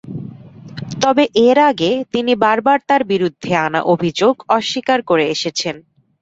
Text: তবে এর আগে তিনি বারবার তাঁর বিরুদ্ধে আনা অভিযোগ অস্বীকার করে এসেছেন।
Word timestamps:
তবে 1.01 1.23
এর 1.45 1.57
আগে 1.69 1.91
তিনি 2.13 2.33
বারবার 2.43 2.79
তাঁর 2.89 3.01
বিরুদ্ধে 3.11 3.51
আনা 3.65 3.81
অভিযোগ 3.93 4.33
অস্বীকার 4.57 4.99
করে 5.09 5.25
এসেছেন। 5.35 5.75